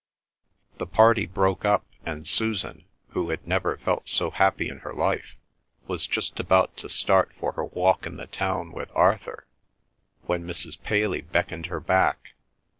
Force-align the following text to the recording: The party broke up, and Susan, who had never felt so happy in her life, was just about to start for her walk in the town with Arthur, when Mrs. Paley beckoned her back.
The 0.79 0.87
party 0.87 1.27
broke 1.27 1.63
up, 1.63 1.85
and 2.07 2.27
Susan, 2.27 2.85
who 3.09 3.29
had 3.29 3.47
never 3.47 3.77
felt 3.77 4.09
so 4.09 4.31
happy 4.31 4.67
in 4.67 4.79
her 4.79 4.95
life, 4.95 5.37
was 5.85 6.07
just 6.07 6.39
about 6.39 6.75
to 6.77 6.89
start 6.89 7.31
for 7.39 7.51
her 7.51 7.65
walk 7.65 8.07
in 8.07 8.17
the 8.17 8.25
town 8.25 8.71
with 8.71 8.89
Arthur, 8.95 9.45
when 10.23 10.43
Mrs. 10.43 10.81
Paley 10.81 11.21
beckoned 11.21 11.67
her 11.67 11.79
back. 11.79 12.33